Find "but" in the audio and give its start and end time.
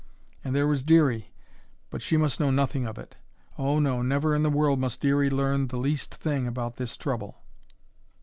1.91-2.01